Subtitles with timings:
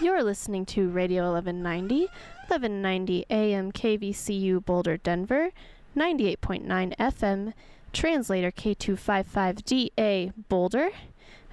[0.00, 2.06] You're listening to Radio 1190,
[2.48, 5.50] 1190 AM KVCU Boulder, Denver,
[5.96, 7.52] 98.9 FM,
[7.92, 10.90] translator K255DA Boulder.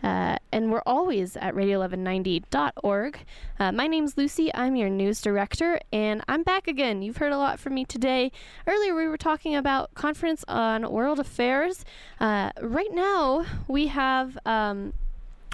[0.01, 3.19] Uh, and we're always at radio1190.org.
[3.59, 4.49] Uh, my name's Lucy.
[4.55, 7.01] I'm your news director, and I'm back again.
[7.01, 8.31] You've heard a lot from me today.
[8.65, 11.83] Earlier, we were talking about conference on world affairs.
[12.19, 14.93] Uh, right now, we have um,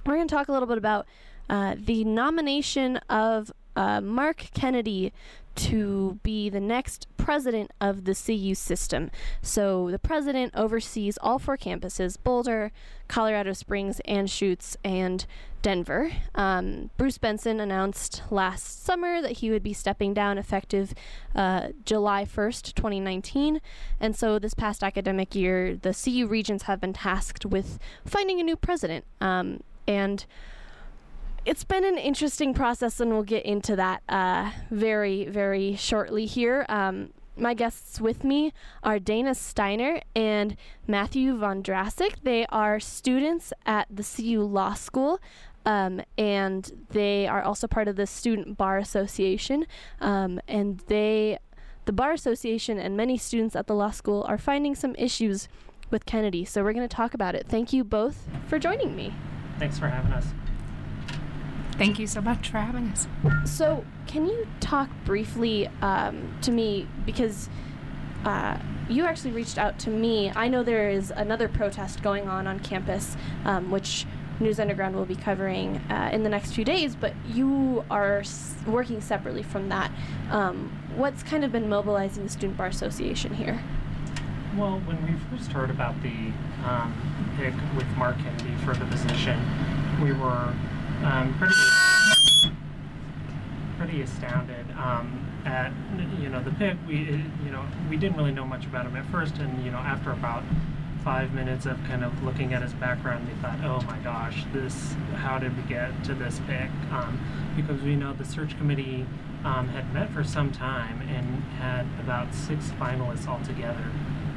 [0.06, 1.08] we're going to talk a little bit about
[1.50, 5.12] uh, the nomination of uh, Mark Kennedy
[5.56, 9.10] to be the next president of the CU system.
[9.42, 12.72] So the president oversees all four campuses Boulder,
[13.08, 15.26] Colorado Springs, Anschutz, and
[15.62, 16.12] Denver.
[16.36, 20.94] Um, Bruce Benson announced last summer that he would be stepping down effective
[21.34, 23.62] uh, July 1st, 2019.
[24.00, 28.44] And so this past academic year, the CU Regents have been tasked with finding a
[28.44, 29.06] new president.
[29.22, 30.26] Um, and
[31.46, 36.66] it's been an interesting process, and we'll get into that uh, very, very shortly here.
[36.68, 40.56] Um, my guests with me are Dana Steiner and
[40.88, 42.24] Matthew Vondrasek.
[42.24, 45.20] They are students at the CU Law School.
[45.66, 49.66] Um, and they are also part of the Student Bar Association.
[50.00, 51.40] Um, and they,
[51.86, 55.48] the Bar Association, and many students at the law school are finding some issues
[55.90, 56.46] with Kennedy.
[56.46, 57.48] So we're going to talk about it.
[57.48, 59.14] Thank you both for joining me.
[59.58, 60.26] Thanks for having us.
[61.78, 63.08] Thank you so much for having us.
[63.44, 67.50] So, can you talk briefly um, to me because
[68.24, 70.32] uh, you actually reached out to me?
[70.36, 74.06] I know there is another protest going on on campus, um, which
[74.40, 78.56] News Underground will be covering uh, in the next few days, but you are s-
[78.68, 79.92] working separately from that.
[80.30, 83.62] Um, what's kind of been mobilizing the Student Bar Association here?
[84.58, 86.32] Well, when we first heard about the
[86.66, 86.94] um,
[87.38, 89.40] pick with Mark Kennedy for the position,
[90.02, 90.54] we were
[91.06, 91.54] um, pretty
[93.78, 95.72] pretty astounded um, at
[96.20, 96.78] you know the pick.
[96.88, 99.78] We you know we didn't really know much about him at first, and you know
[99.78, 100.44] after about
[101.04, 104.96] five minutes of kind of looking at his background, we thought, oh my gosh, this
[105.18, 106.70] how did we get to this pick?
[106.92, 107.20] Um,
[107.56, 109.06] because we know the search committee
[109.44, 113.86] um, had met for some time and had about six finalists altogether.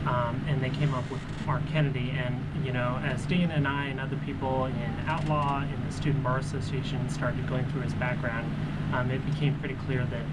[0.09, 2.15] Um, and they came up with Mark Kennedy.
[2.17, 6.25] And you know, as Dana and I and other people in Outlaw and the Student
[6.25, 8.51] Bar Association started going through his background,
[8.95, 10.25] um, it became pretty clear that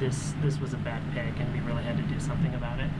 [0.00, 2.90] this this was a bad pick, and we really had to do something about it.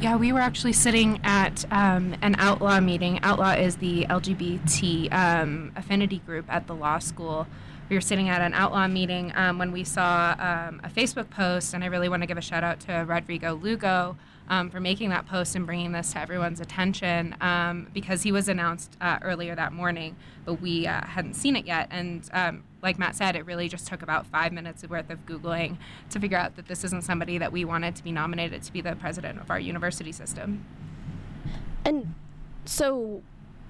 [0.00, 3.20] Yeah, we were actually sitting at um, an Outlaw meeting.
[3.22, 7.46] Outlaw is the LGBT um, affinity group at the law school.
[7.90, 11.74] We were sitting at an Outlaw meeting um, when we saw um, a Facebook post,
[11.74, 14.16] and I really want to give a shout out to Rodrigo Lugo
[14.50, 18.48] um, for making that post and bringing this to everyone's attention um, because he was
[18.48, 21.86] announced uh, earlier that morning, but we uh, hadn't seen it yet.
[21.92, 25.78] And um, like Matt said, it really just took about five minutes worth of Googling
[26.10, 28.80] to figure out that this isn't somebody that we wanted to be nominated to be
[28.80, 30.64] the president of our university system.
[31.84, 32.12] And
[32.64, 33.22] so,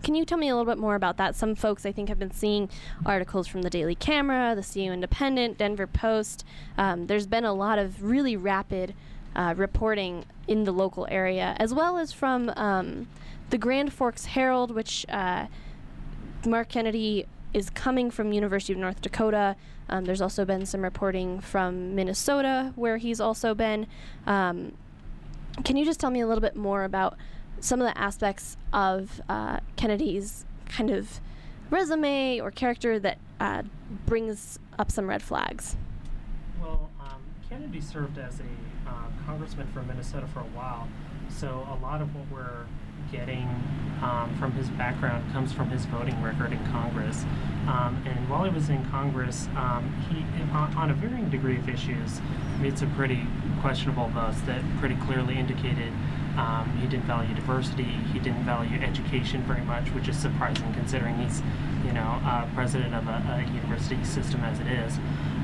[0.03, 1.37] can you tell me a little bit more about that?
[1.37, 2.71] Some folks, I think, have been seeing
[3.05, 6.43] articles from the Daily Camera, the CU Independent, Denver Post.
[6.79, 8.95] Um, there's been a lot of really rapid
[9.35, 13.09] uh, reporting in the local area, as well as from um,
[13.51, 15.47] the Grand Forks Herald, which uh,
[16.47, 19.57] Mark Kennedy is coming from University of North Dakota.
[19.89, 23.87] Um, there's also been some reporting from Minnesota, where he's also been.
[24.27, 24.73] Um,
[25.65, 27.17] can you just tell me a little bit more about
[27.61, 31.21] some of the aspects of uh, Kennedy's kind of
[31.71, 33.63] resume or character that uh,
[34.07, 35.77] brings up some red flags?
[37.61, 38.93] Kennedy served as a uh,
[39.27, 40.89] congressman from Minnesota for a while,
[41.29, 42.65] so a lot of what we're
[43.13, 43.47] getting
[44.03, 47.25] um, from his background comes from his voting record in Congress.
[47.69, 51.69] Um, and while he was in Congress, um, he, on, on, a varying degree of
[51.69, 52.23] issues,
[52.61, 53.27] made some pretty
[53.61, 55.93] questionable votes that pretty clearly indicated
[56.39, 61.19] um, he didn't value diversity, he didn't value education very much, which is surprising considering
[61.19, 61.43] he's,
[61.85, 64.97] you know, uh, president of a, a, university system as it is.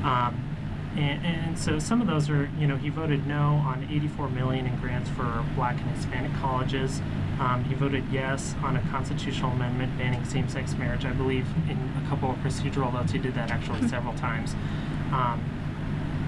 [0.02, 0.45] Um,
[0.98, 4.66] and, and, so some of those are, you know, he voted no on 84 million
[4.66, 7.00] in grants for black and Hispanic colleges.
[7.40, 11.04] Um, he voted yes on a constitutional amendment banning same-sex marriage.
[11.04, 14.54] I believe in a couple of procedural votes he did that actually several times.
[15.12, 15.43] Um,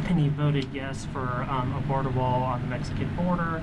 [0.08, 3.62] and he voted yes for um, a border wall on the Mexican border.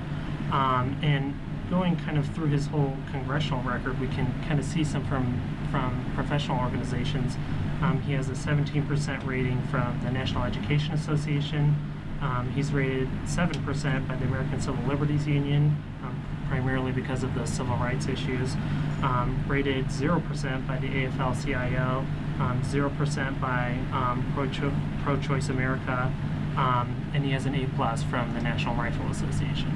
[0.52, 1.34] Um, and
[1.70, 5.40] going kind of through his whole congressional record, we can kind of see some from
[5.70, 7.36] from professional organizations.
[7.82, 11.76] Um, he has a 17% rating from the National Education Association.
[12.22, 17.44] Um, he's rated 7% by the American Civil Liberties Union, um, primarily because of the
[17.44, 18.54] civil rights issues.
[19.02, 22.06] Um, rated 0% by the AFL-CIO,
[22.40, 24.72] um, 0% by um, Pro-Cho-
[25.04, 26.12] Pro-Choice America,
[26.56, 29.70] um, and he has an A plus from the National Rifle Association.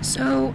[0.00, 0.52] So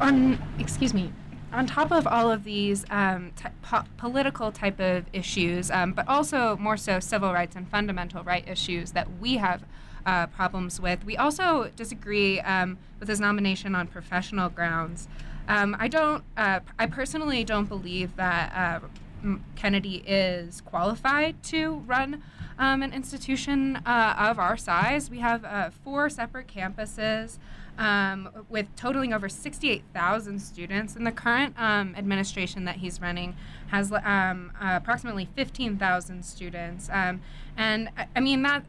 [0.59, 1.13] excuse me,
[1.51, 6.07] on top of all of these um, t- po- political type of issues, um, but
[6.07, 9.63] also more so civil rights and fundamental right issues that we have
[10.05, 15.07] uh, problems with, we also disagree um, with his nomination on professional grounds.
[15.47, 22.23] Um, I don't, uh, I personally don't believe that uh, Kennedy is qualified to run
[22.59, 25.09] um, an institution uh, of our size.
[25.09, 27.37] We have uh, four separate campuses
[27.77, 30.95] um, with totaling over 68,000 students.
[30.95, 33.35] And the current um, administration that he's running
[33.67, 36.89] has um, uh, approximately 15,000 students.
[36.91, 37.21] Um,
[37.55, 38.65] and I, I mean, that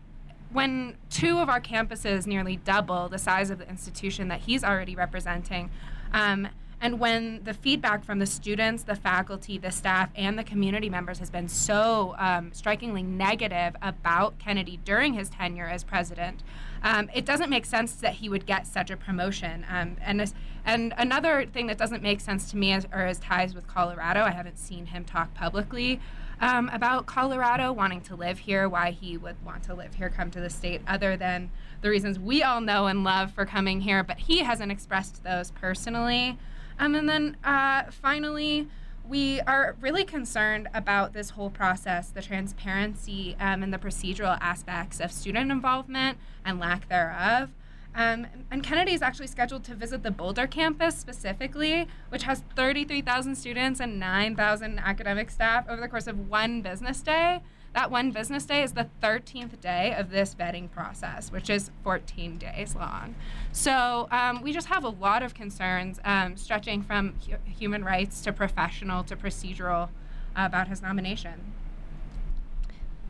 [0.52, 4.94] when two of our campuses nearly double the size of the institution that he's already
[4.94, 5.70] representing,
[6.12, 6.48] um,
[6.80, 11.18] and when the feedback from the students, the faculty, the staff, and the community members
[11.18, 16.42] has been so um, strikingly negative about Kennedy during his tenure as president,
[16.82, 19.66] um, it doesn't make sense that he would get such a promotion.
[19.68, 20.34] Um, and this,
[20.64, 24.22] and another thing that doesn't make sense to me is, are his ties with Colorado.
[24.22, 26.00] I haven't seen him talk publicly
[26.40, 30.30] um, about Colorado wanting to live here, why he would want to live here, come
[30.30, 34.04] to the state, other than the reasons we all know and love for coming here.
[34.04, 36.38] But he hasn't expressed those personally.
[36.78, 38.68] Um, and then uh, finally,
[39.08, 45.00] we are really concerned about this whole process, the transparency um, and the procedural aspects
[45.00, 47.50] of student involvement and lack thereof.
[47.94, 53.34] Um, and Kennedy is actually scheduled to visit the Boulder campus specifically, which has 33,000
[53.34, 57.40] students and 9,000 academic staff over the course of one business day.
[57.74, 62.38] That one business day is the 13th day of this vetting process, which is 14
[62.38, 63.14] days long.
[63.52, 68.20] So um, we just have a lot of concerns um, stretching from hu- human rights
[68.22, 69.90] to professional to procedural
[70.36, 71.52] uh, about his nomination.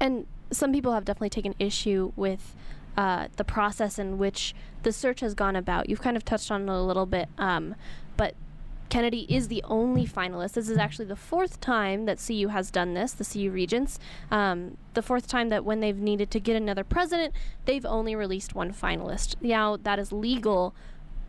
[0.01, 2.55] And some people have definitely taken issue with
[2.97, 5.89] uh, the process in which the search has gone about.
[5.89, 7.75] You've kind of touched on it a little bit, um,
[8.17, 8.35] but
[8.89, 10.53] Kennedy is the only finalist.
[10.53, 13.99] This is actually the fourth time that CU has done this, the CU Regents.
[14.31, 17.35] Um, the fourth time that when they've needed to get another president,
[17.67, 19.35] they've only released one finalist.
[19.43, 20.75] Now, that is legal,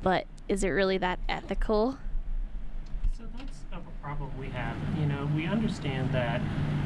[0.01, 1.97] but is it really that ethical?
[3.17, 4.77] So that's a problem we have.
[4.97, 6.41] You know, we understand that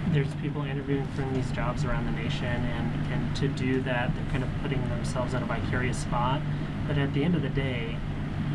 [0.09, 4.31] there's people interviewing for these jobs around the nation, and, and to do that, they're
[4.31, 6.41] kind of putting themselves in a vicarious spot.
[6.87, 7.97] But at the end of the day,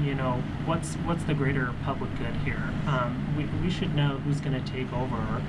[0.04, 2.62] you know, what's what's the greater public good here?
[2.86, 5.42] Um, we, we should know who's going to take over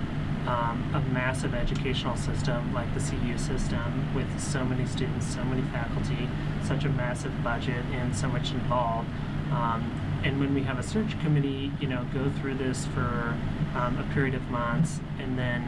[0.47, 5.61] um, a massive educational system like the CU system with so many students, so many
[5.69, 6.29] faculty,
[6.63, 9.09] such a massive budget, and so much involved.
[9.51, 9.91] Um,
[10.23, 13.37] and when we have a search committee, you know, go through this for
[13.75, 15.63] um, a period of months, and then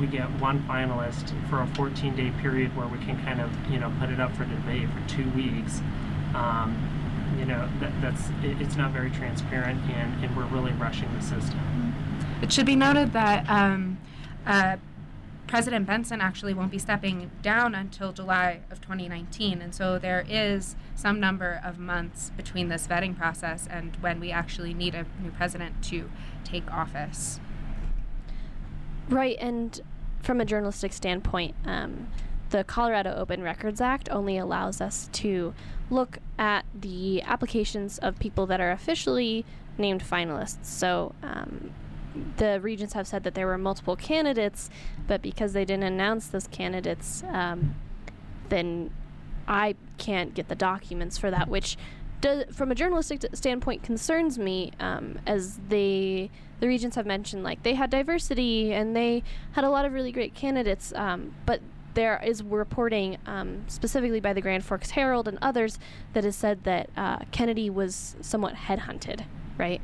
[0.00, 3.92] we get one finalist for a 14-day period where we can kind of, you know,
[3.98, 5.80] put it up for debate for two weeks.
[6.34, 6.76] Um,
[7.36, 11.20] you know, that, that's it, it's not very transparent, and, and we're really rushing the
[11.20, 11.94] system.
[12.42, 13.98] It should be noted that um,
[14.46, 14.76] uh,
[15.46, 20.76] President Benson actually won't be stepping down until July of 2019, and so there is
[20.94, 25.30] some number of months between this vetting process and when we actually need a new
[25.30, 26.10] president to
[26.44, 27.40] take office.
[29.08, 29.80] Right, and
[30.22, 32.08] from a journalistic standpoint, um,
[32.50, 35.54] the Colorado Open Records Act only allows us to
[35.90, 39.44] look at the applications of people that are officially
[39.76, 40.64] named finalists.
[40.64, 41.70] So um,
[42.36, 44.70] the regents have said that there were multiple candidates,
[45.06, 47.74] but because they didn't announce those candidates, um,
[48.48, 48.90] then
[49.46, 51.76] I can't get the documents for that, which
[52.20, 57.44] does, from a journalistic t- standpoint concerns me um, as they the regents have mentioned
[57.44, 61.60] like they had diversity and they had a lot of really great candidates um, but
[61.98, 65.80] there is reporting um, specifically by the grand forks herald and others
[66.12, 69.24] that has said that uh, kennedy was somewhat headhunted
[69.58, 69.80] right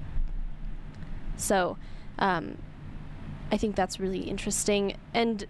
[1.37, 1.76] so
[2.21, 2.56] um,
[3.50, 5.47] i think that's really interesting and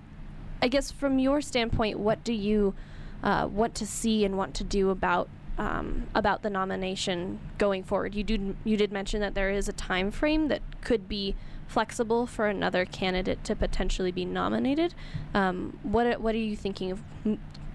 [0.63, 2.75] i guess from your standpoint what do you
[3.23, 8.15] uh, want to see and want to do about um, about the nomination going forward.
[8.15, 12.27] You did you did mention that there is a time frame that could be flexible
[12.27, 14.95] for another candidate to potentially be nominated.
[15.33, 17.03] Um, what what are you thinking of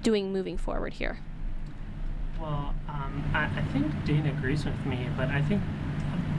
[0.04, 1.20] doing moving forward here?
[2.40, 5.62] Well, um, I, I think Dana agrees with me, but I think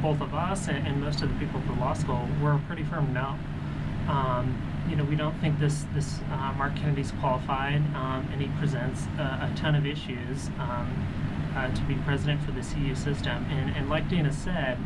[0.01, 3.13] both of us and, and most of the people the law school were pretty firm
[3.13, 3.39] no.
[4.09, 8.49] Um, you know, we don't think this this uh, Mark Kennedy's qualified, um, and he
[8.59, 11.07] presents a, a ton of issues um,
[11.55, 13.45] uh, to be president for the CU system.
[13.51, 14.79] And, and like Dana said,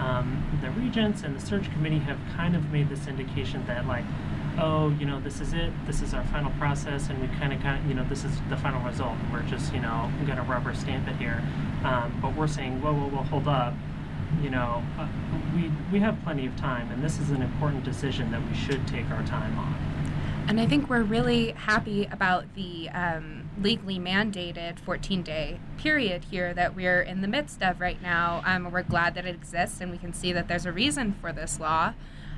[0.00, 4.04] um, the regents and the search committee have kind of made this indication that like
[4.60, 7.60] oh, you know, this is it, this is our final process, and we kind of,
[7.60, 9.16] kind you know, this is the final result.
[9.32, 11.42] We're just, you know, gonna rubber stamp it here.
[11.84, 13.74] Um, but we're saying, whoa, whoa, whoa, hold up.
[14.42, 15.08] You know, uh,
[15.54, 18.86] we we have plenty of time, and this is an important decision that we should
[18.86, 19.74] take our time on.
[20.48, 26.54] And I think we're really happy about the um, legally mandated 14 day period here
[26.54, 28.42] that we're in the midst of right now.
[28.44, 31.32] Um, we're glad that it exists and we can see that there's a reason for
[31.32, 31.94] this law.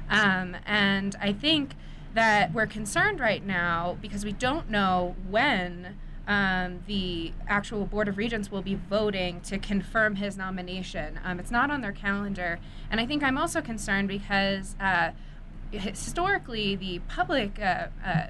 [0.08, 1.74] Um, and I think
[2.14, 5.96] that we're concerned right now because we don't know when
[6.26, 11.20] um, the actual Board of Regents will be voting to confirm his nomination.
[11.24, 12.58] Um, it's not on their calendar.
[12.90, 14.76] And I think I'm also concerned because.
[14.80, 15.12] Uh,
[15.72, 18.26] historically, the public uh, uh,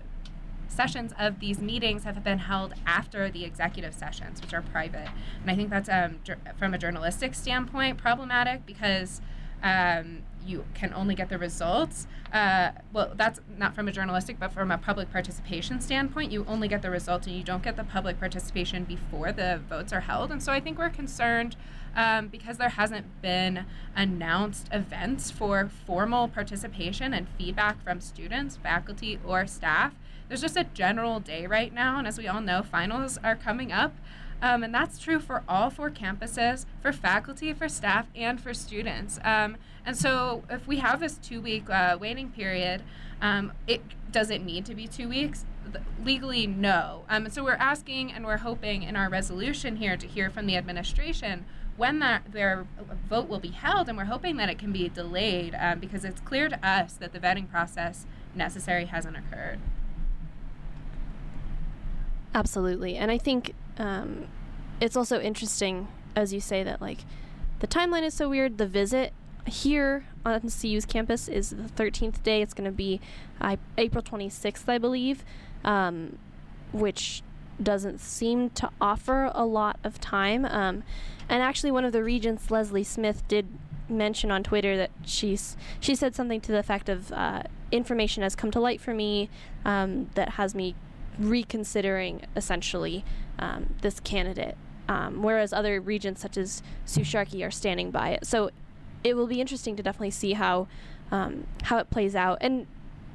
[0.70, 5.08] sessions of these meetings have been held after the executive sessions, which are private.
[5.42, 6.20] And I think that's, um,
[6.58, 9.20] from a journalistic standpoint, problematic because
[9.62, 12.06] um, you can only get the results.
[12.32, 16.68] Uh, well, that's not from a journalistic, but from a public participation standpoint, you only
[16.68, 20.30] get the results and you don't get the public participation before the votes are held.
[20.30, 21.56] And so I think we're concerned
[21.94, 29.18] um, because there hasn't been announced events for formal participation and feedback from students, faculty,
[29.26, 29.94] or staff.
[30.30, 33.72] There's just a general day right now, and as we all know, finals are coming
[33.72, 33.96] up.
[34.40, 39.18] Um, and that's true for all four campuses, for faculty, for staff, and for students.
[39.24, 42.84] Um, and so, if we have this two week uh, waiting period,
[43.20, 43.82] um, it
[44.12, 45.44] does it need to be two weeks?
[46.04, 47.02] Legally, no.
[47.08, 50.56] Um, so, we're asking and we're hoping in our resolution here to hear from the
[50.56, 51.44] administration
[51.76, 52.68] when that their
[53.08, 56.20] vote will be held, and we're hoping that it can be delayed um, because it's
[56.20, 58.06] clear to us that the vetting process
[58.36, 59.58] necessary hasn't occurred.
[62.34, 64.26] Absolutely, and I think um,
[64.80, 67.04] it's also interesting, as you say, that like
[67.60, 68.58] the timeline is so weird.
[68.58, 69.12] The visit
[69.46, 72.42] here on CU's campus is the 13th day.
[72.42, 73.00] It's going to be
[73.40, 75.24] uh, April 26th, I believe,
[75.64, 76.18] um,
[76.72, 77.22] which
[77.62, 80.44] doesn't seem to offer a lot of time.
[80.44, 80.82] Um,
[81.28, 83.46] and actually, one of the regents, Leslie Smith, did
[83.88, 88.36] mention on Twitter that she's she said something to the effect of uh, information has
[88.36, 89.28] come to light for me
[89.64, 90.76] um, that has me
[91.18, 93.04] reconsidering essentially
[93.38, 94.56] um, this candidate,
[94.88, 98.26] um, whereas other regents such as Sue Sharkey are standing by it.
[98.26, 98.50] So
[99.02, 100.68] it will be interesting to definitely see how
[101.10, 102.38] um, how it plays out.
[102.40, 102.66] And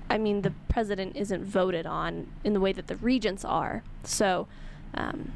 [0.10, 3.84] I mean, the president isn't voted on in the way that the regents are.
[4.04, 4.48] So
[4.94, 5.32] um,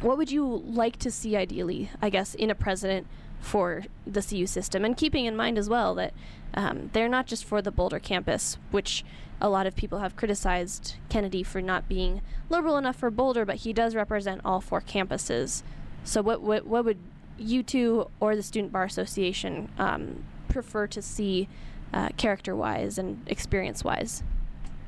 [0.00, 3.06] what would you like to see ideally, I guess, in a president
[3.42, 4.84] for the CU system?
[4.84, 6.14] And keeping in mind as well that
[6.54, 9.04] um, they're not just for the Boulder campus, which
[9.40, 13.56] a lot of people have criticized Kennedy for not being liberal enough for Boulder, but
[13.56, 15.62] he does represent all four campuses.
[16.04, 16.98] So, what what, what would
[17.38, 21.48] you two or the Student Bar Association um, prefer to see
[21.92, 24.22] uh, character wise and experience wise?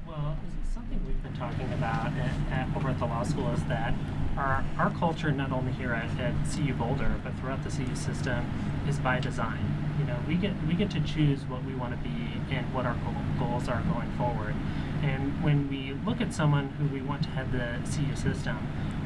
[0.06, 0.36] Well,
[0.72, 3.94] something we've been talking about at, at, over at the law school is that
[4.36, 8.46] our, our culture, not only here at, at CU Boulder, but throughout the CU system,
[8.88, 9.58] is by design.
[9.98, 12.84] You know, we get we get to choose what we want to be and what
[12.84, 12.96] our
[13.38, 14.54] goals are going forward.
[15.02, 18.58] And when we look at someone who we want to head the CU system,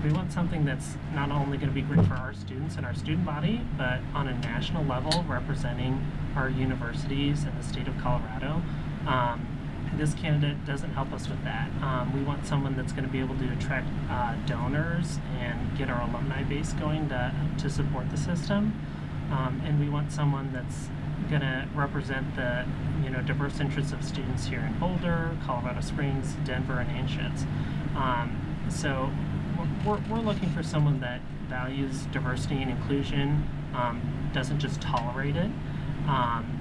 [0.03, 2.95] we want something that's not only going to be great for our students and our
[2.95, 6.07] student body, but on a national level, representing
[6.37, 8.63] our universities and the state of Colorado.
[9.07, 9.58] Um,
[9.97, 11.71] this candidate doesn't help us with that.
[11.83, 15.91] Um, we want someone that's going to be able to attract uh, donors and get
[15.91, 18.79] our alumni base going to, to support the system.
[19.31, 20.89] Um, and we want someone that's
[21.29, 22.65] going to represent the
[23.03, 27.45] you know diverse interests of students here in Boulder, Colorado Springs, Denver, and Anschutz.
[27.95, 28.41] Um,
[28.71, 29.11] so
[29.85, 35.51] we're, we're looking for someone that values diversity and inclusion, um, doesn't just tolerate it.
[36.07, 36.58] Um,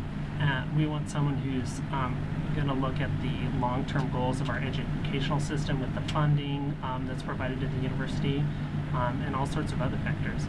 [0.77, 2.15] we want someone who's um,
[2.56, 7.06] going to look at the long-term goals of our educational system with the funding um,
[7.08, 8.39] that's provided to the university
[8.94, 10.44] um, and all sorts of other factors.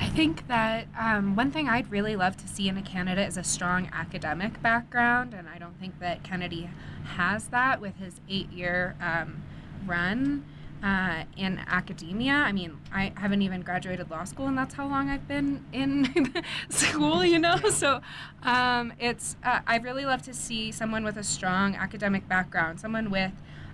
[0.00, 3.36] I think that um, one thing I'd really love to see in a candidate is
[3.36, 6.70] a strong academic background, and I don't think that Kennedy
[7.16, 9.42] has that with his eight-year um,
[9.86, 10.44] run
[10.82, 12.32] uh, in academia.
[12.32, 16.34] I mean, I haven't even graduated law school, and that's how long I've been in
[16.68, 17.56] school, you know?
[17.70, 18.00] So
[18.42, 23.10] um, it's, uh, I really love to see someone with a strong academic background, someone
[23.10, 23.32] with,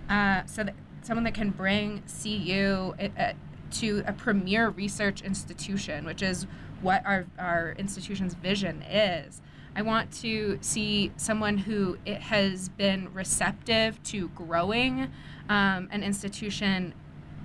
[0.09, 3.33] uh, so that, someone that can bring CU uh, uh,
[3.71, 6.45] to a premier research institution, which is
[6.81, 9.41] what our, our institution's vision is.
[9.75, 15.11] I want to see someone who it has been receptive to growing
[15.49, 16.93] um, an institution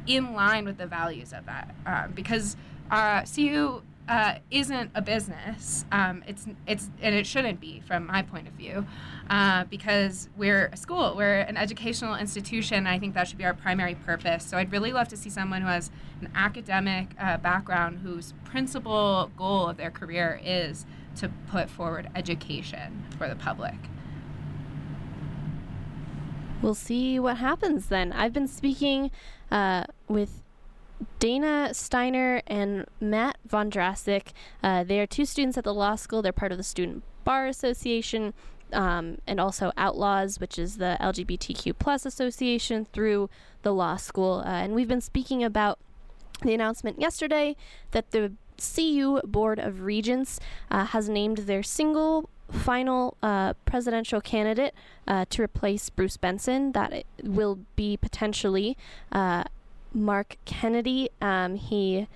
[0.07, 1.75] in line with the values of that.
[1.87, 2.57] Um, because
[2.91, 5.85] uh, CU uh, isn't a business.
[5.91, 8.87] Um, it's it's and it shouldn't be from my point of view,
[9.31, 12.87] uh, because we're a school, we're an educational institution.
[12.87, 14.45] I think that should be our primary purpose.
[14.45, 19.31] So I'd really love to see someone who has an academic uh, background whose principal
[19.37, 20.85] goal of their career is
[21.17, 23.77] to put forward education for the public.
[26.65, 28.11] We'll see what happens then.
[28.11, 29.11] I've been speaking
[29.51, 30.41] uh, with
[31.19, 34.29] Dana Steiner and Matt Vondrasek.
[34.63, 36.23] Uh, they are two students at the law school.
[36.23, 38.33] They're part of the Student Bar Association
[38.73, 43.29] um, and also Outlaws, which is the LGBTQ plus association through
[43.61, 44.43] the law school.
[44.47, 45.79] Uh, and we've been speaking about
[46.41, 47.57] the announcement yesterday
[47.91, 50.41] that the CU Board of Regents
[50.71, 54.75] uh, has named their single final uh, presidential candidate
[55.07, 56.73] uh, to replace Bruce Benson.
[56.73, 58.77] That will be potentially
[59.13, 59.45] uh,
[59.93, 61.09] Mark Kennedy.
[61.21, 62.09] Um, he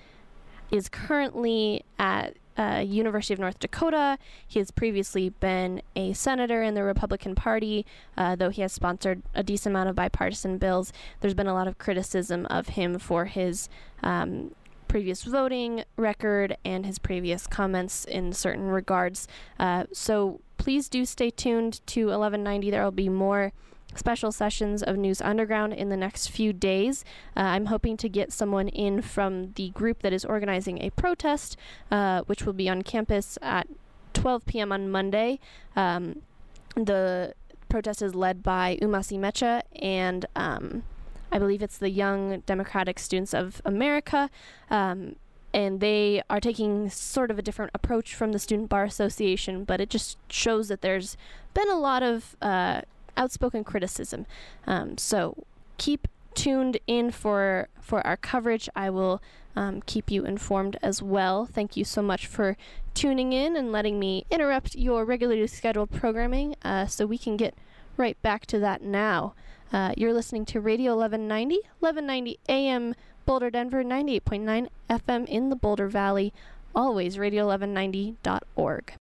[0.71, 4.17] is currently at uh, University of North Dakota.
[4.45, 7.85] He has previously been a senator in the Republican Party,
[8.17, 10.91] uh, though he has sponsored a decent amount of bipartisan bills.
[11.21, 13.69] There's been a lot of criticism of him for his
[14.03, 14.51] um,
[14.89, 19.27] previous voting record and his previous comments in certain regards.
[19.57, 22.69] Uh, so please do stay tuned to 1190.
[22.69, 23.53] There will be more
[23.95, 27.05] special sessions of News Underground in the next few days.
[27.37, 31.55] Uh, I'm hoping to get someone in from the group that is organizing a protest,
[31.89, 33.67] uh, which will be on campus at
[34.13, 34.71] 12 p.m.
[34.71, 35.39] on Monday.
[35.75, 36.21] Um,
[36.75, 37.33] the
[37.69, 40.83] protest is led by Umasi Mecha and um,
[41.31, 44.29] I believe it's the Young Democratic Students of America.
[44.69, 45.15] Um,
[45.53, 49.81] and they are taking sort of a different approach from the Student Bar Association, but
[49.81, 51.17] it just shows that there's
[51.53, 52.81] been a lot of uh,
[53.17, 54.25] outspoken criticism.
[54.67, 55.43] Um, so
[55.77, 58.69] keep tuned in for for our coverage.
[58.75, 59.21] I will
[59.55, 61.45] um, keep you informed as well.
[61.45, 62.55] Thank you so much for
[62.93, 67.55] tuning in and letting me interrupt your regularly scheduled programming, uh, so we can get
[67.97, 69.33] right back to that now.
[69.71, 72.95] Uh, you're listening to Radio 1190, 1190 AM
[73.25, 76.33] Boulder, Denver, 98.9 FM in the Boulder Valley.
[76.73, 78.93] Always radio1190.org.